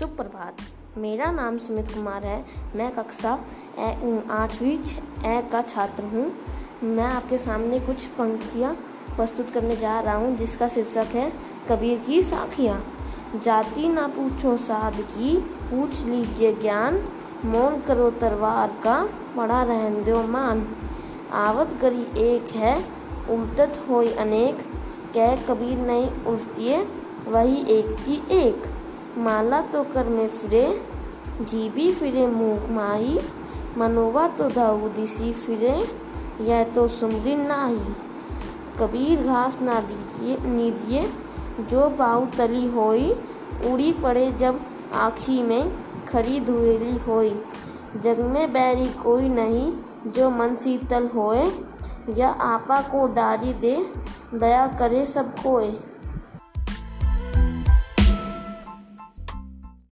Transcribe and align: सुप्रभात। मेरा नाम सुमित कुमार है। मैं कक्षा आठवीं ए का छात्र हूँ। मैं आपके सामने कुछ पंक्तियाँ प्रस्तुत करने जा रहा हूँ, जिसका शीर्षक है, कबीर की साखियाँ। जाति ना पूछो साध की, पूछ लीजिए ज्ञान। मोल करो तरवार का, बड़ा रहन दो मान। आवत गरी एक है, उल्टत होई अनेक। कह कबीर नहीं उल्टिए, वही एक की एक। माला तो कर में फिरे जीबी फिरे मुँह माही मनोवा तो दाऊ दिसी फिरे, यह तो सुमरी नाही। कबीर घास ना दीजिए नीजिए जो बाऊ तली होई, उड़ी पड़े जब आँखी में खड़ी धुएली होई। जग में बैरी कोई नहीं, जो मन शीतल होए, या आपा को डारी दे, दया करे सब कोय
सुप्रभात। 0.00 0.56
मेरा 0.98 1.30
नाम 1.32 1.58
सुमित 1.58 1.90
कुमार 1.94 2.24
है। 2.24 2.44
मैं 2.76 2.94
कक्षा 2.94 3.32
आठवीं 4.30 4.78
ए 5.26 5.48
का 5.52 5.62
छात्र 5.62 6.04
हूँ। 6.04 6.32
मैं 6.82 7.04
आपके 7.04 7.38
सामने 7.38 7.80
कुछ 7.80 7.96
पंक्तियाँ 7.96 8.74
प्रस्तुत 9.16 9.50
करने 9.50 9.76
जा 9.76 10.00
रहा 10.00 10.14
हूँ, 10.14 10.36
जिसका 10.36 10.68
शीर्षक 10.68 11.06
है, 11.14 11.32
कबीर 11.68 11.98
की 12.06 12.22
साखियाँ। 12.22 12.84
जाति 13.44 13.88
ना 13.88 14.06
पूछो 14.06 14.56
साध 14.56 15.00
की, 15.00 15.36
पूछ 15.40 16.04
लीजिए 16.04 16.52
ज्ञान। 16.52 17.04
मोल 17.44 17.80
करो 17.80 18.10
तरवार 18.10 18.68
का, 18.68 19.08
बड़ा 19.36 19.62
रहन 19.62 20.04
दो 20.04 20.22
मान। 20.22 20.66
आवत 21.32 21.78
गरी 21.82 22.06
एक 22.18 22.48
है, 22.48 22.84
उल्टत 23.30 23.86
होई 23.88 24.12
अनेक। 24.12 24.58
कह 25.14 25.36
कबीर 25.36 25.78
नहीं 25.78 26.10
उल्टिए, 26.24 26.82
वही 27.28 27.62
एक 27.62 27.86
की 27.86 28.22
एक। 28.30 28.79
माला 29.18 29.60
तो 29.62 29.82
कर 29.84 30.08
में 30.08 30.28
फिरे 30.28 30.82
जीबी 31.40 31.92
फिरे 31.92 32.26
मुँह 32.26 32.70
माही 32.72 33.18
मनोवा 33.78 34.28
तो 34.28 34.48
दाऊ 34.48 34.88
दिसी 34.88 35.32
फिरे, 35.32 35.88
यह 36.40 36.64
तो 36.64 36.88
सुमरी 36.88 37.34
नाही। 37.36 37.94
कबीर 38.80 39.22
घास 39.22 39.60
ना 39.62 39.80
दीजिए 39.80 40.36
नीजिए 40.48 41.08
जो 41.60 41.88
बाऊ 41.90 42.26
तली 42.26 42.66
होई, 42.66 43.12
उड़ी 43.72 43.92
पड़े 43.92 44.30
जब 44.32 44.60
आँखी 44.94 45.42
में 45.42 45.72
खड़ी 46.08 46.40
धुएली 46.40 46.96
होई। 46.96 47.34
जग 47.96 48.20
में 48.20 48.52
बैरी 48.52 48.86
कोई 48.86 49.28
नहीं, 49.28 49.72
जो 50.06 50.30
मन 50.30 50.56
शीतल 50.56 51.08
होए, 51.14 51.50
या 52.16 52.28
आपा 52.28 52.80
को 52.80 53.06
डारी 53.06 53.52
दे, 53.52 53.76
दया 54.34 54.66
करे 54.66 55.06
सब 55.06 55.34
कोय 55.34 55.72